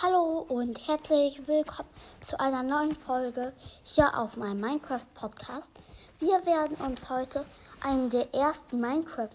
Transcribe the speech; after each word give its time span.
Hallo 0.00 0.46
und 0.48 0.86
herzlich 0.86 1.48
willkommen 1.48 1.88
zu 2.20 2.38
einer 2.38 2.62
neuen 2.62 2.94
Folge 2.94 3.52
hier 3.82 4.16
auf 4.16 4.36
meinem 4.36 4.60
Minecraft 4.60 5.12
Podcast. 5.14 5.72
Wir 6.20 6.46
werden 6.46 6.76
uns 6.86 7.10
heute 7.10 7.44
einen 7.80 8.08
der 8.08 8.32
ersten 8.32 8.80
Minecraft 8.80 9.28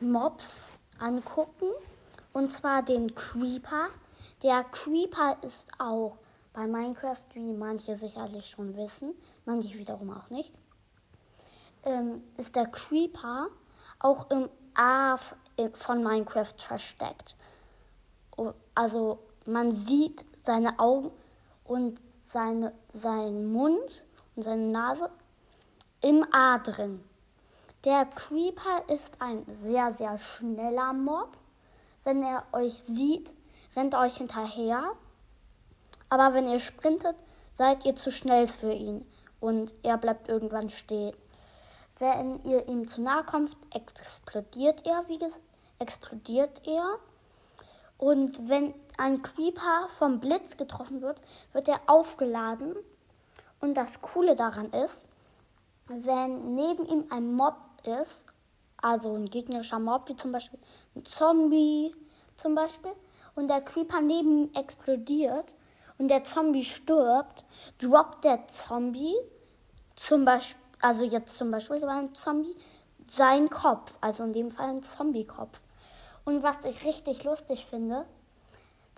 Mobs 0.00 0.78
angucken 0.98 1.70
und 2.34 2.52
zwar 2.52 2.82
den 2.82 3.14
Creeper. 3.14 3.86
Der 4.42 4.64
Creeper 4.64 5.38
ist 5.40 5.70
auch 5.78 6.18
bei 6.52 6.66
Minecraft, 6.66 7.22
wie 7.32 7.54
manche 7.54 7.96
sicherlich 7.96 8.50
schon 8.50 8.76
wissen, 8.76 9.14
manche 9.46 9.78
wiederum 9.78 10.10
auch 10.10 10.28
nicht, 10.28 10.52
ähm, 11.84 12.22
ist 12.36 12.54
der 12.54 12.66
Creeper 12.66 13.46
auch 14.00 14.28
im 14.30 14.50
A 14.74 15.16
von 15.72 16.04
Minecraft 16.04 16.54
versteckt. 16.58 17.34
Also 18.74 19.25
man 19.46 19.70
sieht 19.70 20.24
seine 20.42 20.78
Augen 20.78 21.10
und 21.64 21.98
seine, 22.20 22.72
seinen 22.92 23.52
Mund 23.52 24.04
und 24.34 24.42
seine 24.42 24.68
Nase 24.68 25.10
im 26.02 26.26
A 26.32 26.58
drin. 26.58 27.02
Der 27.84 28.04
Creeper 28.06 28.82
ist 28.88 29.20
ein 29.20 29.44
sehr, 29.46 29.92
sehr 29.92 30.18
schneller 30.18 30.92
Mob. 30.92 31.36
Wenn 32.04 32.22
er 32.22 32.44
euch 32.52 32.74
sieht, 32.74 33.34
rennt 33.76 33.94
er 33.94 34.00
euch 34.00 34.16
hinterher. 34.16 34.92
Aber 36.08 36.34
wenn 36.34 36.48
ihr 36.48 36.60
sprintet, 36.60 37.16
seid 37.52 37.84
ihr 37.84 37.94
zu 37.94 38.10
schnell 38.10 38.46
für 38.46 38.72
ihn 38.72 39.06
und 39.40 39.74
er 39.82 39.98
bleibt 39.98 40.28
irgendwann 40.28 40.70
stehen. 40.70 41.16
Wenn 41.98 42.42
ihr 42.44 42.68
ihm 42.68 42.86
zu 42.86 43.00
nahe 43.00 43.24
kommt, 43.24 43.56
explodiert 43.74 44.86
er, 44.86 45.08
wie 45.08 45.18
gesagt, 45.18 45.40
explodiert 45.78 46.66
er. 46.66 46.98
Und 47.98 48.48
wenn 48.48 48.74
ein 48.98 49.22
Creeper 49.22 49.88
vom 49.88 50.20
Blitz 50.20 50.56
getroffen 50.56 51.02
wird, 51.02 51.20
wird 51.52 51.68
er 51.68 51.80
aufgeladen. 51.86 52.74
Und 53.60 53.76
das 53.76 54.00
Coole 54.02 54.36
daran 54.36 54.70
ist, 54.70 55.08
wenn 55.86 56.54
neben 56.54 56.86
ihm 56.86 57.06
ein 57.10 57.32
Mob 57.32 57.56
ist, 57.84 58.26
also 58.82 59.14
ein 59.14 59.26
gegnerischer 59.26 59.78
Mob, 59.78 60.08
wie 60.08 60.16
zum 60.16 60.32
Beispiel 60.32 60.58
ein 60.94 61.04
Zombie 61.04 61.94
zum 62.36 62.54
Beispiel, 62.54 62.92
und 63.34 63.48
der 63.48 63.60
Creeper 63.60 64.00
neben 64.00 64.44
ihm 64.44 64.50
explodiert 64.54 65.54
und 65.98 66.08
der 66.08 66.24
Zombie 66.24 66.64
stirbt, 66.64 67.44
droppt 67.78 68.24
der 68.24 68.46
Zombie 68.46 69.14
zum 69.94 70.24
Beispiel, 70.24 70.60
also 70.82 71.04
jetzt 71.04 71.36
zum 71.36 71.50
Beispiel 71.50 71.80
war 71.82 71.98
ein 71.98 72.14
Zombie, 72.14 72.54
seinen 73.06 73.48
Kopf, 73.48 73.96
also 74.00 74.24
in 74.24 74.32
dem 74.32 74.50
Fall 74.50 74.68
ein 74.68 74.82
Zombie-Kopf. 74.82 75.60
Und 76.26 76.42
was 76.42 76.64
ich 76.64 76.84
richtig 76.84 77.22
lustig 77.22 77.66
finde, 77.70 78.04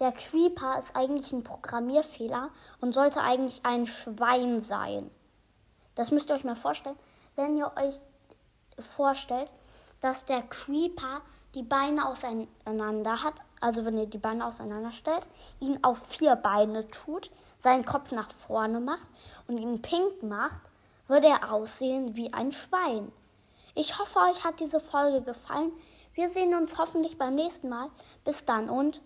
der 0.01 0.13
Creeper 0.13 0.79
ist 0.79 0.97
eigentlich 0.97 1.31
ein 1.33 1.45
Programmierfehler 1.45 2.49
und 2.81 2.95
sollte 2.95 3.21
eigentlich 3.21 3.61
ein 3.67 3.87
Schwein 3.87 4.61
sein. 4.61 5.11
Das 5.95 6.11
müsst 6.11 6.31
ihr 6.31 6.37
euch 6.37 6.45
mal 6.45 6.57
vorstellen, 6.57 6.97
wenn 7.37 7.55
ihr 7.55 7.71
euch 7.77 8.01
vorstellt, 8.83 9.53
dass 10.01 10.25
der 10.25 10.41
Creeper 10.41 11.21
die 11.55 11.63
Beine 11.63 12.09
auseinander 12.09 13.23
hat, 13.23 13.35
also 13.61 13.85
wenn 13.85 13.99
ihr 13.99 14.07
die 14.07 14.17
Beine 14.17 14.47
auseinander 14.47 14.93
stellt, 14.93 15.27
ihn 15.61 15.79
auf 15.83 15.99
vier 16.07 16.35
Beine 16.35 16.89
tut, 16.91 17.31
seinen 17.59 17.85
Kopf 17.85 18.11
nach 18.11 18.31
vorne 18.33 18.81
macht 18.81 19.11
und 19.49 19.59
ihn 19.59 19.83
pink 19.83 20.23
macht, 20.23 20.63
würde 21.09 21.27
er 21.27 21.53
aussehen 21.53 22.17
wie 22.17 22.33
ein 22.33 22.53
Schwein. 22.53 23.13
Ich 23.75 23.99
hoffe, 23.99 24.19
euch 24.21 24.45
hat 24.45 24.61
diese 24.61 24.81
Folge 24.81 25.23
gefallen. 25.23 25.73
Wir 26.19 26.31
sehen 26.31 26.53
uns 26.53 26.79
hoffentlich 26.79 27.17
beim 27.17 27.37
nächsten 27.37 27.69
Mal. 27.69 27.93
Bis 28.25 28.45
dann 28.45 28.69
und 28.69 29.03